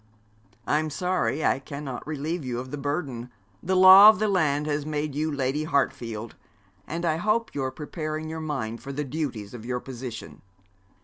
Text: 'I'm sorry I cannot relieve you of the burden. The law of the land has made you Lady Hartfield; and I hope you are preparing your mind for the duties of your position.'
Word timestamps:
'I'm 0.65 0.89
sorry 0.89 1.45
I 1.45 1.59
cannot 1.59 2.07
relieve 2.07 2.43
you 2.43 2.57
of 2.57 2.71
the 2.71 2.77
burden. 2.79 3.29
The 3.61 3.75
law 3.75 4.09
of 4.09 4.17
the 4.17 4.27
land 4.27 4.65
has 4.65 4.83
made 4.83 5.13
you 5.13 5.31
Lady 5.31 5.63
Hartfield; 5.65 6.35
and 6.87 7.05
I 7.05 7.17
hope 7.17 7.53
you 7.53 7.63
are 7.63 7.69
preparing 7.71 8.27
your 8.27 8.41
mind 8.41 8.81
for 8.81 8.91
the 8.91 9.05
duties 9.05 9.53
of 9.53 9.63
your 9.63 9.79
position.' 9.79 10.41